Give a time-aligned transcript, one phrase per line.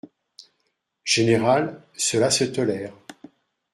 [1.03, 2.91] Général, cela se tolère.